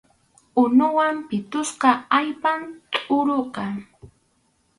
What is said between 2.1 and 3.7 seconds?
allpam tʼuruqa.